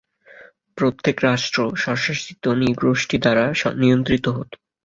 [0.77, 3.45] প্রত্যেক রাষ্ট্র স্বশাসিত নৃগোষ্ঠী দ্বারা
[3.81, 4.55] নিয়ন্ত্রিত হতো।